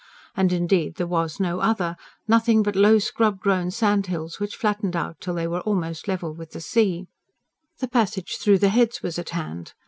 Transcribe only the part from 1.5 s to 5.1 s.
other; nothing but low scrub grown sandhills which flattened